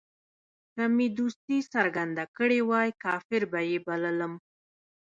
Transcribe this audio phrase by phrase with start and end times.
[0.73, 4.33] که مې دوستي څرګنده کړې وای کافر به یې بللم.